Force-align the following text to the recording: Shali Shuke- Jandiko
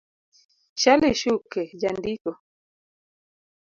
Shali 0.81 1.09
Shuke- 1.21 1.61
Jandiko 1.81 2.31